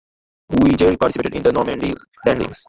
Widgery 0.49 0.97
participated 0.97 1.35
in 1.35 1.43
the 1.43 1.51
Normandy 1.51 1.93
landings. 2.25 2.59